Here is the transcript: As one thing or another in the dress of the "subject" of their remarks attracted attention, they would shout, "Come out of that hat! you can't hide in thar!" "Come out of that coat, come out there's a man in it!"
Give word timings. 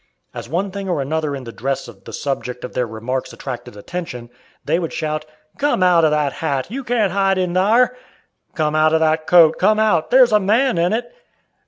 As 0.33 0.49
one 0.49 0.71
thing 0.71 0.89
or 0.89 0.99
another 0.99 1.35
in 1.35 1.43
the 1.43 1.51
dress 1.51 1.87
of 1.87 2.05
the 2.05 2.11
"subject" 2.11 2.63
of 2.63 2.73
their 2.73 2.87
remarks 2.87 3.33
attracted 3.33 3.77
attention, 3.77 4.31
they 4.65 4.79
would 4.79 4.91
shout, 4.91 5.25
"Come 5.59 5.83
out 5.83 6.03
of 6.03 6.09
that 6.09 6.33
hat! 6.33 6.71
you 6.71 6.83
can't 6.83 7.11
hide 7.11 7.37
in 7.37 7.53
thar!" 7.53 7.95
"Come 8.55 8.73
out 8.73 8.93
of 8.95 8.99
that 9.01 9.27
coat, 9.27 9.59
come 9.59 9.77
out 9.77 10.09
there's 10.09 10.31
a 10.31 10.39
man 10.39 10.79
in 10.79 10.91
it!" 10.91 11.13